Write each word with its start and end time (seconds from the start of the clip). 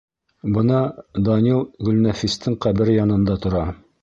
Бына 0.55 0.79
Данил 1.27 1.61
Гөлнәфистең 1.89 2.57
ҡәбере 2.67 2.97
янында 3.01 3.39
тора. 3.47 3.67